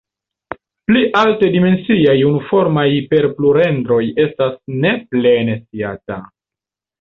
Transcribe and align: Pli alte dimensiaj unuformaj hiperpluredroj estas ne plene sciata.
Pli 0.91 1.01
alte 1.19 1.49
dimensiaj 1.55 2.15
unuformaj 2.29 2.85
hiperpluredroj 2.93 4.01
estas 4.25 4.57
ne 4.87 4.95
plene 5.13 5.59
sciata. 5.61 6.19